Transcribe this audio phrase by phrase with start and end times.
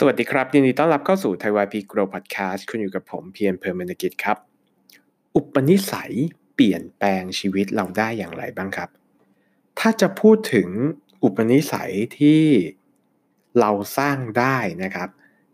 [0.00, 4.38] สวัสดีครับยินดีต้อนรับเข้าสู่ Thai YP Grow Podcast คุณอยู่กับผมเพียรเพอร์มนกิจครับ
[5.36, 6.12] อุปนิสัย
[6.54, 8.90] เปลี่ยนแปลงชีวิตเราได้อย่างไรบ้างครับ
[9.78, 10.68] ถ้าจะพูดถึง
[11.22, 12.42] อุปนิสัยที่
[13.60, 15.08] เราสร้างได้นะครับ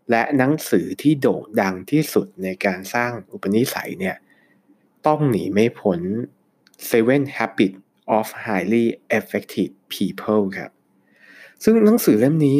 [0.09, 4.15] และหนังสือที่โด่งดังที่สุดในการสร้างอุปนิสัยเนี่ย
[5.07, 5.99] ต้องหนีไม่พ้น
[6.89, 7.79] Seven Habits
[8.17, 8.85] of Highly
[9.17, 10.71] Effective People ครับ
[11.63, 12.59] ซึ่งหนังสือเล่มนี้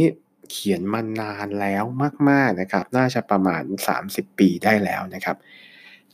[0.52, 1.84] เขียนมานานแล้ว
[2.30, 3.64] มากๆนะครับ น่าจะประมาณ
[4.02, 5.38] 30 ปีได้แล้วนะครับ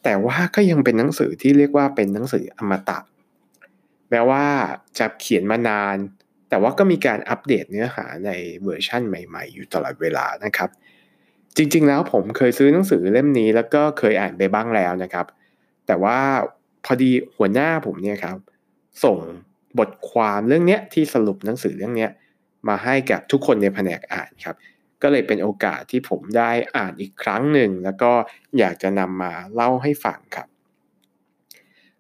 [0.04, 3.00] แต่ว่าก็ยังเป็นหนังสือที่เรียกว่าเป็นหนังสืออมตะ
[4.10, 4.46] แม้ว่า
[5.00, 5.96] จะเขียนมานาน
[6.50, 8.32] แต่ว่าก็มีการอัปเดตเนื้อหาใน
[8.64, 10.70] เวอร์ชั่นใหม่ๆ อยู่ตลอดเวลานะครับ
[11.58, 15.26] จริงๆแล้วผมเคยซื้อหนังสือเล่มนี้แล้วก็เคยอ่านไปบ้างแล้วนะครับ
[15.88, 16.18] แต่ว่า
[16.86, 18.38] พอดีหัวหน้าผมเนี่ยครับ
[19.04, 19.18] ส่ง
[19.80, 22.12] บทความเรื่องเนี้ยที่สรุปหนังสือเรื่องเนี้ย
[22.68, 24.56] มาให้กับทุกคนในแผนกอ่านครับ
[25.02, 28.12] ก็เลยเป็นโอกาสที่ผมได้อ่านอีกครั้งหนึ่ง แล้วก็
[28.60, 30.48] อยากจะนำมาเล่าให้ฟังครับ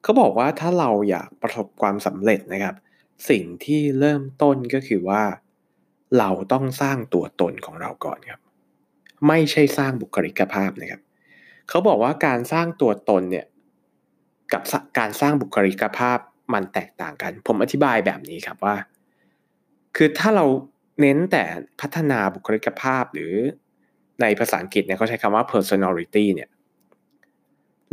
[0.03, 2.75] เขาบอกว่าถ้าเราอยากประสบความสำเร็จนะครับ
[3.29, 5.23] สิ่งที่เริ่มต้นก็คือว่า
[6.17, 8.39] เราต้องสร้างตัวตนของเราก่อนครับ
[9.27, 11.01] ไม่ใช่สร้างบุคลิกภาพนะครับ
[11.69, 13.45] เขาบอกว่าการสร้างตัวตนเนี่ย
[14.53, 14.61] กับ
[14.97, 16.17] การสร้างบุคลิกภาพ
[16.53, 18.75] มันแตกต่างกัน ผมอธิบายแบบนี้ครับว่า
[19.95, 20.45] คือถ้าเรา
[21.01, 21.43] เน้นแต่
[21.81, 23.33] พัฒนาบุคลิกภาพหรือ
[24.21, 26.49] ในภาษาอังกฤษเนี่ยเขาใช้คำว่า personality เนี่ย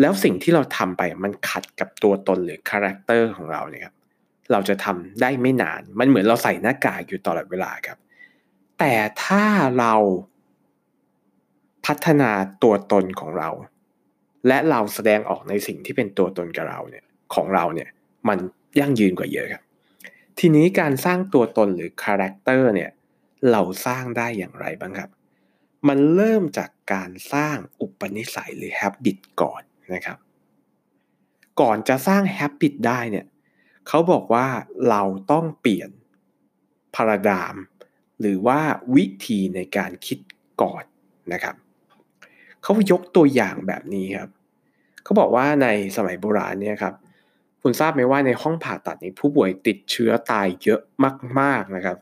[0.01, 3.95] แล้วสิ่งที่เราทำไปมันขัดกับตัวตนหรือ character ของเราเนี่ยครับ
[4.53, 7.99] เราจะทำได้ไม่นาน มันเหมือนเราใส่หน้ากากอยู่ตลอดเวลาครับ
[8.79, 9.45] แต่ถ้า
[9.79, 9.95] เรา
[11.87, 12.31] พัฒนา
[12.63, 13.49] ตัวตนของเรา
[14.47, 17.89] และเราแสดงออกในสิ่งที่เป็นตัวตนกับเราเนี่ยของเราเนี่ย
[18.29, 18.39] มัน
[18.79, 19.63] ยั่งยืนกว่าเยอะครับ
[20.39, 22.91] ทีนี้การสร้างตัวตนหรือคาแรคเตอร์เนี่ย
[23.51, 25.11] เราสร้างได้อย่างไรบ้างครับ
[25.89, 29.63] มันเริ่มจากการสร้างอุปนิสัยหรือ habit ก่อน
[29.95, 30.19] นะครับ
[31.61, 33.27] ก่อนจะสร้าง habit ได้เนี่ย
[33.89, 34.47] เขาบอกว่า
[34.91, 35.03] เรา
[35.33, 35.91] ต้องเปลี่ยน
[36.95, 37.57] พาราดาม
[38.21, 38.61] หรือว่า
[38.95, 40.19] วิธีในการคิด
[40.63, 40.85] ก่อน
[41.33, 41.57] นะครับ
[42.63, 44.31] เขายกตัวอย่างแบบนี้ครับ
[45.05, 45.67] เขาบอกว่าใน
[45.97, 46.95] สมัยโบราณเนี่ยครับ
[47.69, 50.81] คุณทราบไหมว่าในห้องผ่าตัดนี้ผู้ป่วยติดเชื้อตายเยอะ
[51.41, 51.97] มาก ๆนะครับ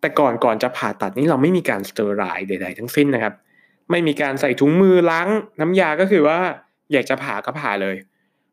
[0.00, 3.34] แต่ก่อนก่อนจะผ่าตัดนี้เราไม่มีการสเตอร์ไรด์ใด ๆ ทั้งสิ้นนะครับ
[3.90, 5.28] ไม่มีการใส่ถุงมือล้าง
[5.60, 6.38] น้ำยาก็คือว่า
[6.92, 7.96] อยากจะผ่าก็ผ่าเลย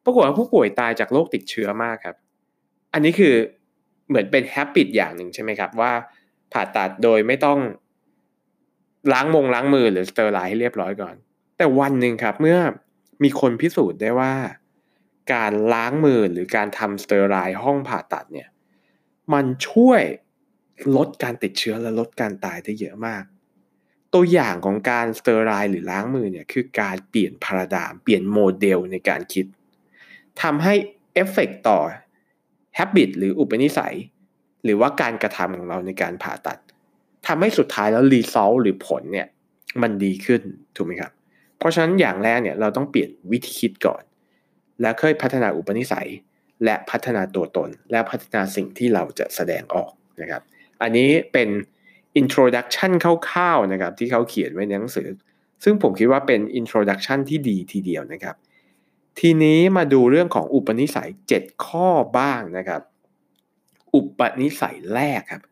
[0.03, 2.15] ปรากฏว่าผู้ป่วยตายจากโรคติดเชื้อมากครับ
[2.93, 3.35] อันนี้คือ
[4.09, 5.91] เหมือนเป็น habit อย่างหนึ่งใช่ไหมครับว่า
[6.53, 7.59] ผ่าตัดโดยไม่ต้อง
[9.13, 11.15] ล้างมงล้างมือหรือ sterile ให้เรียบร้อยก่อน
[11.57, 12.59] แต่วันหนึ่งครับ เมื่อ
[13.23, 14.33] มีคนพิสูจน์ได้ว่า
[15.33, 18.49] การล้างมือหรือการทำ sterile ห้องผ่าตัดเนี่ย
[19.33, 20.01] มันช่วย
[20.95, 23.23] ลดการติดเชื้อและลดการตายได้เยอะมาก
[24.13, 29.45] ตัวอย่างของการ sterile หรือล้างมือเนี่ยคือการเปลี่ยน paradigm เปลี่ยนโมเดลในการคิด
[30.41, 30.73] ทำให้
[31.13, 31.79] เอฟเฟกต่อ
[32.77, 33.95] habit หรืออุปนิสัย
[34.63, 36.57] หรือว่าการกระทำของเราในการผ่าตัด
[37.27, 39.27] ทำให้สุดท้ายแล้ว result หรือผลเนี่ย
[39.81, 40.41] มันดีขึ้น
[40.75, 41.11] ถูกไหมครับ
[41.57, 44.03] เพราะฉะนั้นอย่างแรกเนี่ยเราต้องเปลี่ยนวิธีคิดก่อน
[44.81, 46.09] แล้วค่อยพัฒนาอุปนิสัย
[46.63, 49.91] และพัฒนาตัวตน และพัฒนาสิ่งที่เราจะแสดงออก
[50.21, 50.41] นะครับ
[50.81, 51.49] อันนี้เป็น
[52.21, 55.07] introduction คร่าวๆนะครับที่เขาเขียนไว้ในหนังสือ
[55.63, 58.35] ซึ่งผมคิดว่าเป็น introduction ที่ดีทีเดียวนะครับ
[59.19, 62.81] ทีนี้มาดูเรื่องของอุปนิสัย 7 ข้อบ้างนะครับ
[63.95, 65.43] อุปนิสัยแรกครับ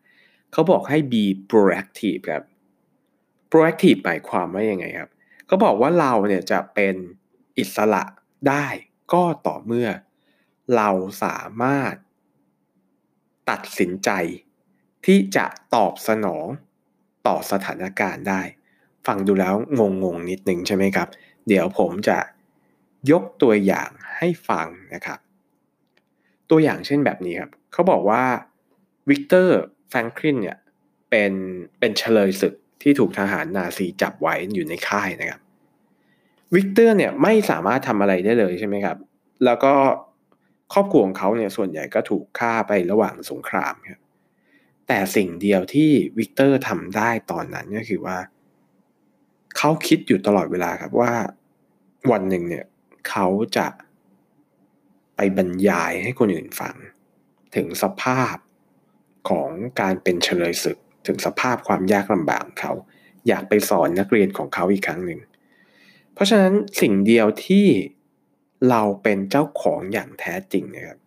[0.52, 2.44] เขาบอกให้ be proactive ครับ
[3.50, 5.10] proactive หมายความว่ายังไงครับ
[5.46, 6.94] เขาบอกว่าเราเนี่ยจะเป็น
[7.58, 8.02] อิสระ
[8.48, 8.66] ได้
[9.14, 9.88] ก็ต่อเมื่อ
[10.76, 10.90] เรา
[11.24, 11.94] สามารถ
[13.50, 14.10] ตัดสินใจ
[15.06, 16.46] ที่จะตอบสนอง
[17.26, 18.42] ต่อสถานการณ์ได้
[19.06, 21.08] ฟังดูแล้วงงงนิดหนึ่งใช่ไหมครับ
[21.48, 22.18] เดี๋ยวผมจะ
[23.10, 25.18] ยกตัวอย่างให้ฟังนะครับ
[26.50, 28.22] ตัวอย่างเช่นแบบนี้ครับ เขาบอกว่า
[29.08, 30.58] วิกเตอร์แฟรงคลินเนี่ย
[31.10, 31.32] เป็น
[31.78, 35.40] เป็นเชลยศึกที่ถูกทหารนาซีจับไว้อยู่ในค่ายนะครับ
[36.54, 38.96] วิกเตอร์เนี่ยไม่สามารถทำอะไรได้เลยใช่ไหมครับ
[39.44, 39.74] แล้วก็
[40.72, 44.00] ครอบครัวของเขาเนี่ยส่วนใหญ่ก็ถูกฆ่าไประหว่างสงครามครับ
[44.88, 48.18] แต่สิ่งเดียวที่วิกเตอร์ทำได้ตอนนั้นก็คือว่า
[49.56, 51.12] เขาคิดอยู่ตลอดเวลาครับว่า
[52.10, 52.64] วันหนึ่งเนี่ย
[53.08, 53.26] เขา
[53.56, 53.66] จะ
[55.16, 56.74] ไปบรรยายให้คนอื่นฟัง
[57.56, 58.36] ถึงสภาพ
[59.28, 59.50] ของ
[59.80, 62.72] การเป็นเชลยศึก ถึงสภาพความยากลำบากเขา
[63.28, 65.20] อยากไปสอนนักเรียนของเขาอีกครั้งหนึ่ง
[66.14, 67.66] เพราะฉะนั้นสิ่งเดียวที่
[68.70, 70.98] เราเป็นเจ้าของอย่างแท้จริงนะครับ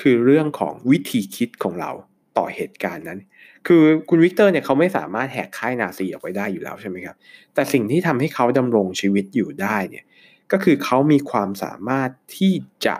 [0.00, 1.90] คือเรื่องของวิธีคิดของเรา
[2.38, 3.20] ต่อเหตุการณ์นั้น
[3.66, 7.16] คือคุณวิกเตอร์เนี่ยเขาไม่สามารถแหกค่ายนาซีออกไปได้อยู่แล้วใช่ไหมครับ
[7.54, 10.04] แต่สิ่งที่ทำให้เขาดำรงชีวิตอยู่ได้เนี่ย
[10.52, 12.54] ก็คือเขามีความสามารถที่
[12.86, 12.96] จะ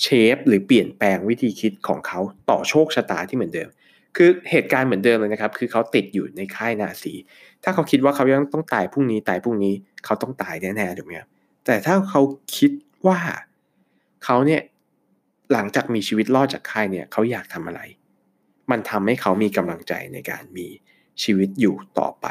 [0.00, 2.20] เชฟหรือเปลี่ยนแปลงวิธีคิดของเขา
[2.50, 3.68] ต่อโชคชะตาที่เหมือนเดิม
[4.16, 7.14] คือเหตุการณ์เหมือนเดิมเลยนะครับ คือเขาติดอยู่ในค่ายนาซี
[7.62, 11.28] ถ้าเขาคิดว่าเขายังต้องตายพรุ่งนี้ตายพรุ่งนี้ เขาต้องตายแน่ๆถูกไหมครับ
[11.64, 12.20] แต่ถ้าเขา
[12.56, 12.70] คิด
[13.06, 13.18] ว่า
[14.24, 14.62] เขาเนี่ย
[15.52, 17.80] หลังจากมีชีวิตรอดจากค่ายเนี่ยเขาอยากทำอะไร
[18.70, 20.66] มันทำให้เขามีกำลังใจในการมี
[21.22, 22.26] ชีวิตอยู่ต่อไป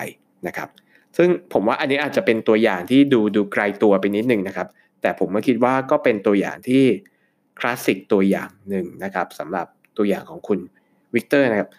[0.48, 0.70] นะครับ
[1.18, 4.68] ซึ่งผมว่าอันนี้อาจจะเป็นตัวอย่างที่ดูดูไกลตัวไปนิดนึงนะครับ
[5.02, 6.84] แต่ผมก็คิดว่าก็เป็นตัวอย่างที่
[7.60, 9.68] คลาสสิกตัวอย่างหนึ่งนะครับสำหรับ
[9.98, 10.60] ตัวอย่างของคุณ
[11.14, 11.70] วิกเตอร์นะครับ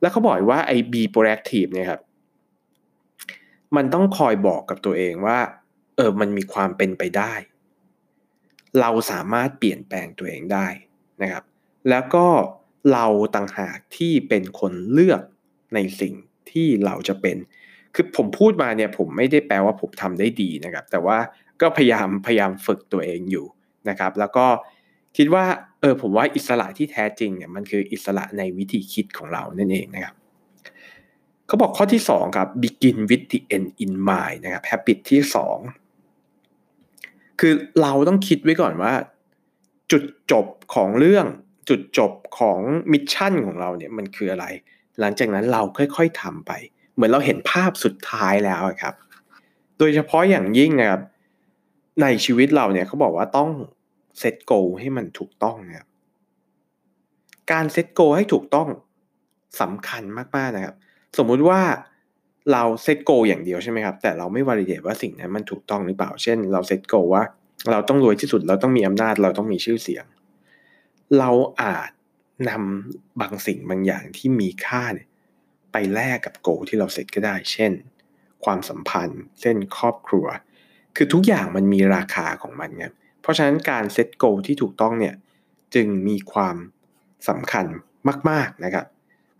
[0.00, 2.00] แล้วเขาบอกว่าไอ้ be proactive เนี่ยครับ
[3.76, 5.38] มันต้องคอยบอกกับตัวเองว่า
[5.96, 7.32] เออมันมีความเป็นไปได้
[8.80, 10.66] เราสามารถเปลี่ยนแปลงตัวเองได้
[11.22, 11.44] นะครับ
[11.90, 12.26] แล้วก็
[12.92, 13.06] เรา
[13.36, 15.22] ต่างหากที่เป็นคนเลือก
[15.74, 16.14] ในสิ่ง
[16.50, 17.36] ที่เราจะเป็น
[17.94, 21.18] คือผมพูดมาเนี่ยผมไม่ได้แปลว่าผมทำได้ดีนะครับ แต่ว่า
[21.60, 23.46] ก็พยายามพยายามฝึกตัวเองอยู่
[23.88, 24.46] นะครับ แล้วก็
[25.16, 25.44] คิดว่า
[25.80, 30.14] เออผมว่าอิสระที่แท้จริงเนี่ยมันคืออิสระในวิธีคิดของเรานั่นเองนะครับ
[31.48, 35.20] เขาบอกข้อที่ 2 ครับ begin with the end in mind นะครับ habit ที่
[36.14, 37.52] 2 คือ
[37.82, 38.92] เราต้องคิดไว้ก่อนว่า
[39.92, 41.26] จุดจบของเรื่อง
[41.68, 42.60] จุดจบของ
[42.92, 44.46] mission ของเราเนี่ยมันคืออะไร
[45.00, 46.52] หลังจากนั้นเราค่อยๆทำไป
[46.94, 48.94] เหมือนเราเห็นภาพสุดท้ายแล้วครับ
[49.78, 51.02] โดยเฉพาะอย่างยิ่งนะครับ
[52.02, 53.50] ในชีวิตเราเนี่ยเขาบอกว่าต้อง
[54.18, 55.88] set goal ให้มันถูกต้องนะครับ
[57.52, 58.68] การเซตโกให้ถูกต้อง
[59.60, 60.02] สำคัญ
[60.36, 60.76] มากๆนะครับ
[61.16, 61.60] สมมุติว่า
[62.52, 67.22] เราเซตโกอย่างเดียวใช่ไหมครับ แต่เราไม่วอลิเดตว่าสิ่งนั้นมันถูกต้องหรือเปล่า เช่น เราเซตโกว่า
[67.70, 70.04] เราต้องรวยที่สุด เราต้องมีอำนาจ เราต้องมีชื่อเสียง
[71.18, 71.30] เรา
[71.62, 71.90] อาจ
[72.48, 75.08] นำบางสิ่งบางอย่างที่มีค่าเนี่ย
[75.72, 77.72] ไปแลกกับโกที่เราเซตก็ได้ เช่น
[78.44, 80.26] ความสัมพันธ์ เช่นครอบครัว
[80.96, 85.14] คือทุกอย่างมันมีราคาของมันครับเพราะฉะนั้นการ set goal ที่ถูกต้องเนี่ย
[85.74, 86.56] จึงมีความ
[87.28, 87.66] สำคัญ
[88.30, 88.86] มาก ๆนะครับ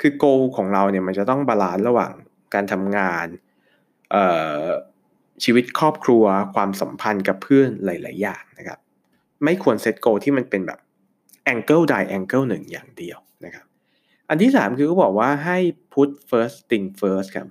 [0.00, 0.24] คือ goal
[0.56, 2.12] ของเราเนี่ยมันจะต้อง balance ระหว่าง
[2.54, 3.26] การทำงาน
[5.44, 6.24] ชีวิตครอบครัว
[6.54, 8.78] ความสัมพันธ์กับเพื่อนหลาย ๆ อย่างนะครับ
[9.44, 10.80] ไม่ควร set goal ที่มันเป็นแบบ
[11.44, 13.66] angle ใด angle หนึ่งอย่างเดียวนะครับ
[14.28, 15.58] อันที่ 3 คือเขาบอกว่าให้
[15.92, 17.48] put first thing first ครับ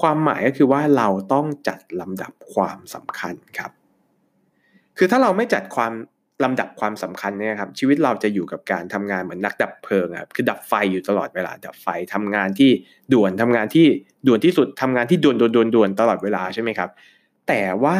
[0.00, 3.70] ความหมายก็คือว่าเราต้องจัดลำดับความสำคัญครับ
[4.96, 5.92] คือถ้าเราไม่จัดความ
[6.44, 12.70] ลำดับความสำคัญเนี่ยครับชีวิตเราจะอยู่กับการทำงานเหมือนนักดับเพลิงครับคือดับไฟอยู่ตลอดเวลา ดับไฟทำงานที่
[13.12, 13.86] ด่วนทำงานที่
[14.26, 16.90] ด่วนที่สุดทำงานที่ด่วนด่วนด่วนด่วนตลอดเวลาใช่ไหมครับ
[17.48, 17.98] แต่ว่า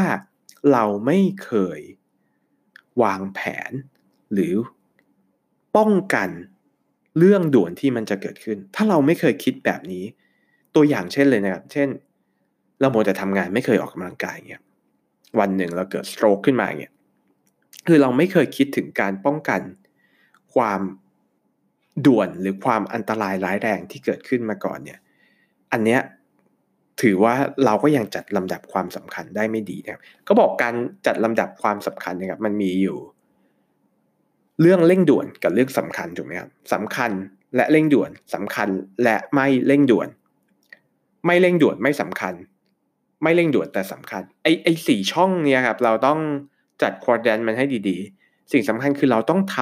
[0.73, 1.81] เราไม่เคย
[3.03, 3.41] วางแผ
[3.71, 3.73] น
[4.33, 4.55] หรือ
[5.77, 6.29] ป้องกัน
[7.19, 10.05] เรื่องด่วนที่มันจะเกิดขึ้น ถ้าเราไม่เคยคิดแบบนี้
[10.75, 11.89] ตัวอย่างเช่นเลยนะครับ เช่น
[12.81, 14.63] เราโมจะทำงานไม่เคยออกกำลังกายเงี้ย
[15.41, 16.93] วันหนึ่งเราเกิดสโตรกขึ้นมาเนี่ย
[17.89, 19.61] คือเราไม่เคยคิดถึงการป้องกัน
[20.55, 20.81] ความ
[22.07, 24.99] ด่วนหรือความอันตรายร้ายแรงที่เกิดขึ้นมาก่อนเนี่ย
[25.73, 26.01] อันเนี้ย
[27.03, 30.75] ถือว่าเราก็ยังจัดลำดับความสำคัญได้ไม่ดีนะครับก็บอกการ
[31.07, 32.99] จัดลำดับความสำคัญนะครับมันมีอยู่
[34.61, 37.11] เรื่องเร่งด่วนกับเรื่องสำคัญถูกไหมครับสำคัญ
[37.57, 38.69] และเร่งด่วนสำคัญ
[39.05, 40.09] และไม่เร่งด่วน
[41.27, 42.35] ไม่เร่งด่วนไม่สำคัญ
[43.23, 46.21] ไม่เร่งด่วนแต่สำคัญไอไอสี่ช่องเนี่ยครับเราต้อง
[46.83, 49.57] จัดควอดแดนมันให้ดีๆ สิ่งสำคัญคือเราต้องท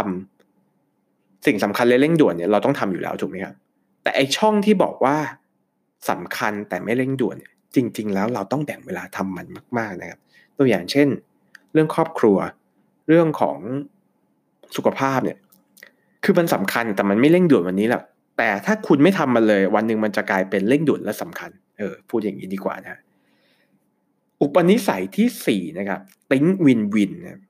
[0.71, 3.55] ำสิ่งสำคัญและเร่งด่วนเนี่ยเราต้องทำอยู่แล้วถูกไหมครับ
[4.03, 5.17] แต่ไอช่องที่บอกว่า
[6.11, 7.37] สำคัญแต่ไม่เร่งด่วน
[7.75, 9.47] จริง ๆ แล้วเราต้องแบ่งเวลาทำมัน
[9.79, 10.21] มาก ๆนะครับ
[10.59, 11.09] ตัวอย่างเช่น
[11.73, 12.37] เรื่องครอบครัว
[13.09, 13.59] เรื่องของ
[14.77, 15.39] สุขภาพเนี่ย
[16.25, 18.03] คือมันสำคัญแต่มันไม่เร่งด่วนวันนี้แหละ
[18.39, 23.01] แต่ถ้าคุณไม่ทำมันเลย วันหนึ่งมันจะกลายเป็นเร่งด่วนและสำคัญเออพูดอย่างนี้ดีกว่านะ
[24.41, 27.41] อุปนิสัยที่4นะครับ Think Win-Win นะ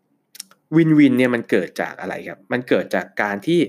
[0.77, 3.61] win-win เนี่ยมันเกิดจากอะไรครับ มันเกิดจากการที่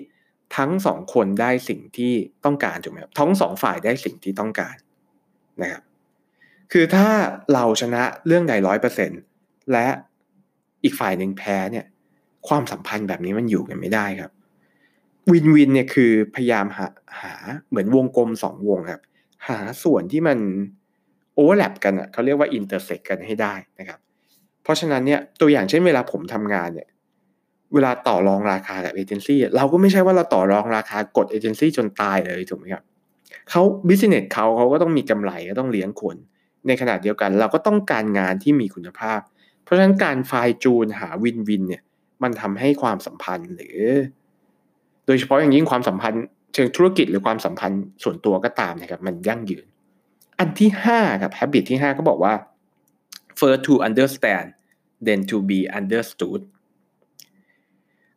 [0.57, 2.13] ทั้งสองคนได้สิ่งที่
[2.45, 4.75] ต้องการถูกไหมครับทั้งสองฝ่ายได้สิ่งที่ต้องการ
[5.61, 5.83] นะครับ
[6.71, 7.09] คือถ้า
[7.53, 9.11] เราชนะเรื่องใดร้อยเปอร์เซ็น
[9.71, 9.87] และ
[10.83, 11.85] อีกฝ่ายหนึ่งแพ้เนี่ย
[12.47, 14.31] ความสัมพันธ์แบบนี้มันอยู่กันไม่ได้ครับ
[15.31, 16.87] win-win เนี่ยคือพยายามหา
[17.21, 17.33] หา
[17.69, 19.01] เหมือนวงกลมสองวงครับ
[19.47, 20.37] หาส่วนที่มัน
[21.37, 23.99] overlap กันอะเขาเรียกว่า intersect กันให้ได้นะครับ
[24.63, 26.87] เพราะฉะนั้นเนี่ยตัวอย่างเช่นเวลาผมทำงานเนี่ย
[27.73, 32.83] เวลาต่อรองราคากับเอเจนซี่เราก็ไม่ใช่ว่าเราต่อรองราคากดเอเจนซี่จนตายเลยถูกไหมครับ
[33.49, 36.15] เขา business เขาเขาก็ต้องมีกำไรก็ต้องเลี้ยงคน
[36.67, 39.19] ในขณะเดียวกัน เราก็ต้องการงานที่มีคุณภาพ
[39.63, 41.83] เพราะฉะนั้นการไฟจูนหาวินวินเนี่ย
[42.23, 43.79] มันทำให้ความสัมพันธ์หรือ
[45.05, 49.65] โดยเฉพาะอย่างยิ่งความสัมพันธ์ เชิงธุรกิจหรือความสัมพันธ์ส่วนตัวก็ตามนะครับมันยั่งยืน
[50.39, 52.33] อันที่5ครับ habit ที่ 5 ก็บอกว่า
[53.39, 54.47] first to understand
[55.07, 56.41] then to be understood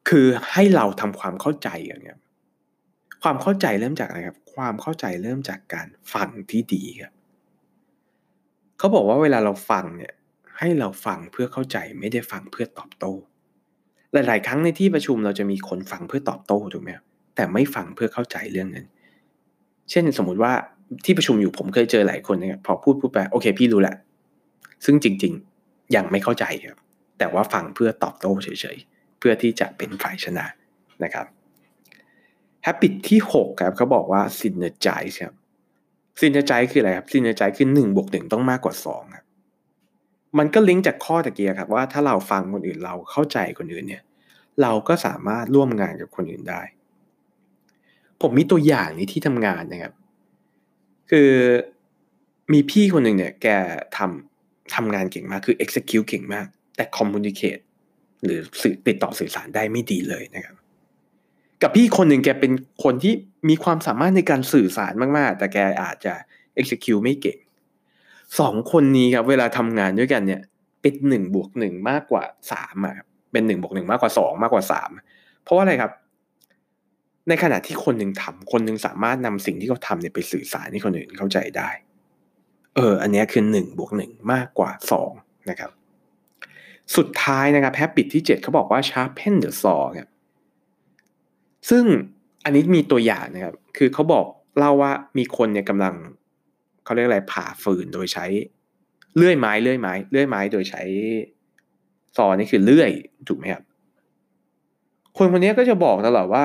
[0.08, 2.20] คือให้เราทำความเข้าใจกันครับ
[3.22, 7.12] ความเข้าใจเริ่มจากอะไรครับ ความเข้าใจเริ่มจากการฟังที่ดีครับ
[8.78, 10.12] เขาบอกว่าเวลาเราฟังเนี่ย
[10.58, 13.12] ให้เราฟังเพื่อเข้าใจไม่ได้ฟังเพื่อตอบโต้
[14.12, 16.90] หลาย ๆ ครั้งในที่ประชุมเราจะมีคนฟังเพื่อตอบโต้ถูกไหม
[17.34, 18.86] แต่ไม่ฟังเพื่อเข้าใจเรื่องนั้น
[19.90, 20.52] เช่นสมมุติว่า
[21.04, 23.96] ที่ประชุมอยู่ผมเคยเจอหลายคนนะครับพอพูดพูดไปโอเค พี่รู้แหละ
[24.84, 25.32] ซึ่งจริง
[25.64, 26.78] ๆ ยังไม่เข้าใจครับ
[27.18, 30.46] แต่ว่าฟังเพื่อตอบโต้เฉยๆ เพื่อที่จะเป็นฝ่ายชนะ
[31.04, 31.26] นะครับ
[32.66, 35.34] habit ที่ 6 ครับเขาบอกว่า synergize ครับ
[36.20, 39.24] synergize คืออะไรครับ synergize คือ1บวก1ต้องมากกว่า2ครับ
[40.38, 44.02] มันก็ลิงก์จากข้อตะเกียครับว่าถ้าเราฟังคนอื่นเราเข้าใจคนอื่นเนี่ย
[44.62, 46.62] เราก็สามารถร่วมงานกับคนอื่นได้
[48.20, 49.94] ผมมีตัวอย่างในที่ทำงานนะครับ
[51.10, 51.30] คือ
[52.52, 53.46] มีพี่คนหนึ่งเนี่ยแก
[53.96, 57.62] ทำทำงานเก่งมากคือ execute เก่งมาก แต่ communicate
[58.24, 60.56] หรือสื่อติดต่อสื่อสารได้ไม่ดีเลยนะครับ
[61.62, 62.52] กับพี่คนหนึ่งแกเป็น
[62.84, 63.14] คนที่
[63.48, 66.14] มีความสามารถในการสื่อสารมาก ๆ แต่แกอาจจะ
[66.60, 67.38] execute ไม่เก่ง
[68.38, 70.42] สองคนนี้ครับเวลาทำงานด้วยกันเนี่ย
[70.82, 72.96] เป็นหนึ่งบวกหนึ่งมากกว่าสามอะ
[73.32, 74.90] เป็นหนึ่งบวกหนึ่งมากกว่าสองมากกว่าสาม
[75.42, 75.92] เพราะว่าอะไรครับ
[77.30, 81.70] ในขณะที่คนหนึ่งทำคนหนึ่งสามารถนำสิ่งที่เขาทำเนี่ยไปสื่อสารให้คนอื่นเข้าใจได้
[82.76, 85.12] เออ อันนี้คือหนึ่งบวกหนึ่งมากกว่าสอง
[85.50, 85.70] นะครับ
[86.96, 90.10] สุดท้ายนะครับแฮปปิตที่7เขาบอกว่า sharpen the saw ครับ
[91.70, 91.84] ซึ่ง
[92.44, 94.26] อันนี้มีตัวอย่างนะครับ คือเขาบอก
[94.58, 95.94] เล่าว่ามีคนเนี่ยกำลัง
[96.84, 98.26] เขาเรียกอะไรผ่าฟืนโดยใช้
[99.16, 100.82] เลื่อยไม้เลื่อยไม้เลื่อยไม้โดยใช้
[102.16, 102.90] ซอนี่คือเลื่อย
[103.28, 103.62] ถูกไหมครับ
[105.16, 106.44] คนคนนี้ก็จะบอกตลอดว่า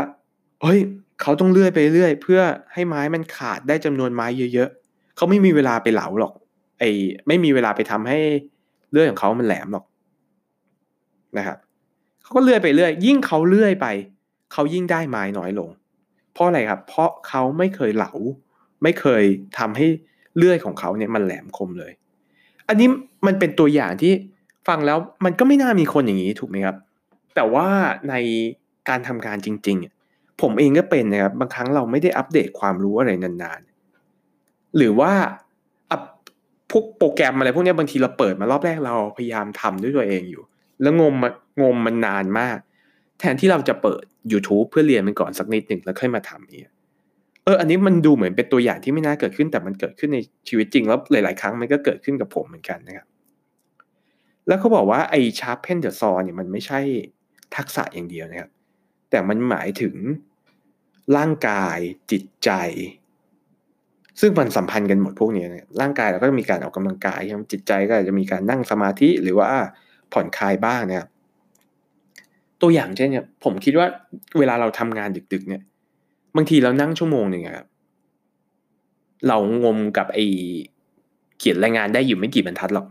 [0.61, 0.79] เฮ้ย
[1.21, 2.41] เขาต้องเลื่อยไปเรื่อยเพื่อ
[2.73, 6.33] ให้ไม้มันขาดได้จำนวนไม้เยอะๆเขาไม่มีเวลาไปเหลาหรอก
[6.79, 6.89] ไอ้
[7.27, 8.19] ไม่มีเวลาไปทำให้
[8.91, 9.85] เลื่อยของเขามันแหลมหรอก
[11.37, 11.57] นะครับ
[12.21, 13.87] เขาก็เลื่อยไปเรื่อย ยิ่งเขาเลื่อยไป
[14.53, 15.69] เขายิ่งได้ไม้น้อยลง
[16.33, 18.11] เพราะอะไรครับ เพราะเขาไม่เคยเหลา
[18.83, 19.23] ไม่เคย
[19.57, 19.87] ทำให้
[20.37, 21.91] เลื่อยของเขาเนี่ยมันแหลมคมเลย
[22.67, 22.87] อันนี้
[23.25, 24.13] มันเป็นตัวอย่างที่
[24.67, 26.75] ฟังแล้วมันก็ไม่น่ามีคนอย่างนี้ถูกไหมครับ
[27.35, 27.67] แต่ว่า
[28.09, 28.15] ใน
[28.89, 29.94] การทำงานจริง ๆ
[30.41, 35.11] ผมเองก็เป็นนะครับบางครั้งเราไม่ได้อัปเดตความรู้อะไรนานๆ หรือว่า
[36.71, 40.43] พวกโปรแกรมอะไรพวกนี้บางทีเราเปิดมารอบแรกเราพยายามทำด้วยตัวเองอยู่
[40.81, 42.57] แล้วงมมันงมมันนานมาก
[43.19, 46.71] แทนที่เราจะเปิด YouTube เพื่อเรียนมันก่อนสักนิดหนึ่งแล้วค่อยมาทำเนี่ย
[47.43, 53.07] เอออันนี้มันดูเหมือนเป็นตัวอย่างที่ไม่น่าเกิดขึ้นแต่มันเกิดขึ้นในชีวิตจริงแล้วหลาย ๆ ครั้งมันก็เกิดขึ้นกับผมเหมือนกันนะครับ
[54.47, 56.79] แล้วเขาบอกว่าไอ้ Sharpen the Saw เนี่ยมันไม่ใช่
[57.55, 58.49] ทักษะอย่างเดียวนะครับ
[59.09, 59.95] แต่มันหมายถึง
[61.17, 61.77] ร่างกาย
[62.11, 62.51] จิตใจ
[64.21, 67.19] ซึ่งมันสัมพันธ์กันหมดพวกนี้นะร่างกายเราก็มีการออกกำลังกาย
[67.51, 69.47] จิตใจก็จะมีการนั่งสมาธิหรือว่า
[70.13, 71.07] ผ่อนคลายบ้างนะครับ
[72.61, 73.87] ตัวอย่างเช่นเนี่ยผมคิดว่า
[74.37, 75.61] เวลาเราทำงานดึก ๆ เนี่ย
[76.35, 77.67] บางทีเรานั่งชั่วโมงหนึ่งครับ
[79.27, 80.19] เรางมกับไอ
[81.39, 82.87] เขียนรายงานได้อยู่ไม่กี่บรรทัดหรอก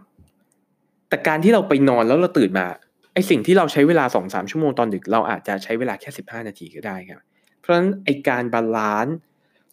[1.08, 2.66] แต่การที่เราไปนอนแล้วเราตื่นมา
[3.14, 7.22] ไอ้สิ่งที่เราใช้เวลาสองสามชั่วโมงตอนดึกเราอาจจะใช้เวลาแค่สิบห้านาทีก็ได้ครับ
[7.60, 9.16] เพราะฉะนั้นไอ้การ balance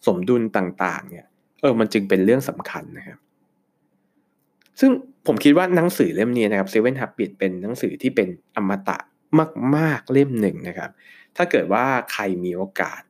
[0.06, 1.26] สมดุลต่างๆ เนี่ย
[1.60, 3.18] เออมันจึงเป็นเรื่องสำคัญนะครับ
[4.80, 4.90] ซึ่ง
[5.26, 8.98] ผมคิดว่าหนังสือเล่มนี้นะครับ Seven Habits เป็นหนังสือที่เป็นอมตะ
[9.76, 10.90] มาก ๆ เล่มหนึ่งนะครับ
[11.36, 13.00] ถ้าเกิดว่าใครมีโอกาส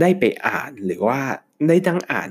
[0.00, 1.20] ได้ไปอ่านหรือว่า
[1.68, 2.28] ได้ตั้งอ่าน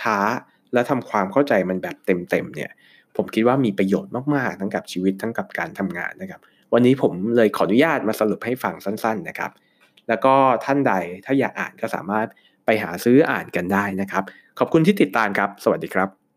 [0.00, 2.70] ช้า ๆ แล้วทำความเข้าใจมันแบบเต็ม ๆ เนี่ย
[3.18, 6.40] ผมคิดว่ามีประโยชน์มากๆ ทั้งกับชีวิตทั้งกับการทำงานนะครับ
[6.72, 9.50] วันนี้ผมเลยขออนุญาตมาสรุปให้ฟังสั้น ๆนะครับ
[10.08, 10.34] แล้วก็
[10.64, 10.92] ท่านใด
[11.24, 12.26] ถ้าอยากอ่านก็สามารถ
[12.66, 14.24] ไปหาซื้ออ่านกันได้นะครับ
[14.58, 16.27] ขอบคุณที่ติดตามครับ สวัสดีครับ